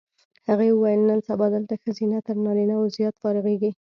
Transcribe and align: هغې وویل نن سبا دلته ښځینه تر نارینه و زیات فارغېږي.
هغې 0.49 0.69
وویل 0.73 1.01
نن 1.09 1.19
سبا 1.29 1.45
دلته 1.55 1.73
ښځینه 1.83 2.17
تر 2.27 2.35
نارینه 2.45 2.75
و 2.77 2.85
زیات 2.97 3.15
فارغېږي. 3.21 3.71